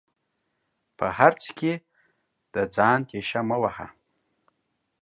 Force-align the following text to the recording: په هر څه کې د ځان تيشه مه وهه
په 0.97 1.07
هر 1.17 1.31
څه 1.41 1.49
کې 1.59 1.73
د 2.53 2.55
ځان 2.75 2.99
تيشه 3.09 3.41
مه 3.49 3.57
وهه 3.61 3.87